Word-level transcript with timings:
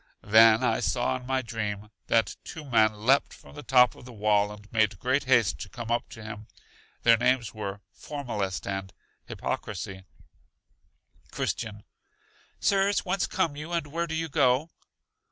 Then 0.23 0.63
I 0.63 0.79
saw 0.79 1.17
in 1.17 1.27
my 1.27 1.43
dream 1.43 1.91
that 2.07 2.35
two 2.43 2.65
men 2.65 2.95
leapt 3.05 3.35
from 3.35 3.53
the 3.53 3.61
top 3.61 3.93
of 3.93 4.03
the 4.03 4.11
wall 4.11 4.51
and 4.51 4.73
made 4.73 4.97
great 4.97 5.25
haste 5.25 5.59
to 5.59 5.69
come 5.69 5.91
up 5.91 6.09
to 6.09 6.23
him. 6.23 6.47
Their 7.03 7.17
names 7.17 7.53
were 7.53 7.81
Formalist 7.91 8.65
and 8.65 8.91
Hypocrisy. 9.27 10.05
Christian. 11.29 11.83
Sirs, 12.59 13.05
whence 13.05 13.27
come 13.27 13.55
you, 13.55 13.73
and 13.73 13.85
where 13.85 14.07
do 14.07 14.15
you 14.15 14.27
go? 14.27 14.71